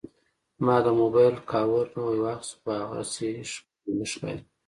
[0.65, 4.41] ما د موبایل کاور نوی واخیست، خو هغسې ښکلی نه ښکاري.